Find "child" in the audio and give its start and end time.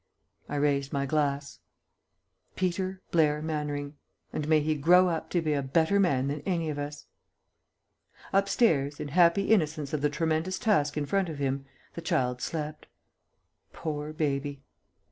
12.01-12.41